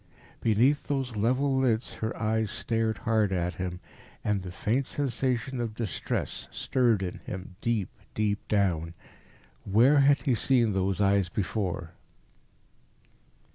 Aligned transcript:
Beneath 0.39 0.87
those 0.87 1.15
level 1.15 1.57
lids 1.57 1.93
her 2.01 2.17
eyes 2.19 2.49
stared 2.49 2.97
hard 2.97 3.31
at 3.31 3.53
him. 3.61 3.79
And 4.23 4.43
a 4.43 4.49
faint 4.51 4.87
sensation 4.87 5.61
of 5.61 5.75
distress 5.75 6.47
stirred 6.49 7.03
in 7.03 7.19
him 7.19 7.55
deep, 7.61 7.89
deep 8.15 8.47
down. 8.47 8.95
Where 9.63 9.99
had 9.99 10.23
he 10.23 10.33
seen 10.33 10.73
those 10.73 11.01
eyes 11.01 11.29
before? 11.29 11.91